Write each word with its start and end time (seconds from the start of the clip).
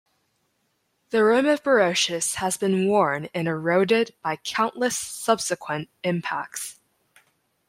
The 1.11 1.23
rim 1.23 1.45
of 1.45 1.61
Barocius 1.61 2.37
has 2.37 2.57
been 2.57 2.87
worn 2.87 3.29
and 3.35 3.47
eroded 3.47 4.15
by 4.23 4.37
countless 4.37 4.97
subsequent 4.97 5.89
impacts. 6.03 6.79